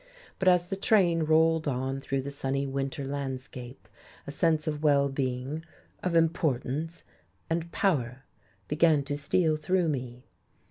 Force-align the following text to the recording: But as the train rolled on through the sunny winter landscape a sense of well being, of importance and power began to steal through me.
But 0.39 0.47
as 0.47 0.67
the 0.69 0.75
train 0.75 1.21
rolled 1.25 1.67
on 1.67 1.99
through 1.99 2.23
the 2.23 2.31
sunny 2.31 2.65
winter 2.65 3.05
landscape 3.05 3.87
a 4.25 4.31
sense 4.31 4.65
of 4.65 4.81
well 4.81 5.09
being, 5.09 5.63
of 6.01 6.15
importance 6.15 7.03
and 7.51 7.71
power 7.71 8.23
began 8.67 9.03
to 9.03 9.15
steal 9.15 9.57
through 9.57 9.89
me. 9.89 10.25